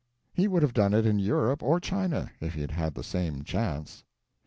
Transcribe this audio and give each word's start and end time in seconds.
He 0.33 0.47
would 0.47 0.63
have 0.63 0.73
done 0.73 0.95
it 0.95 1.05
in 1.05 1.19
Europe 1.19 1.61
or 1.61 1.79
China 1.79 2.31
if 2.39 2.55
he 2.55 2.61
had 2.61 2.71
had 2.71 2.95
the 2.95 3.03
same 3.03 3.43
chance. 3.43 4.03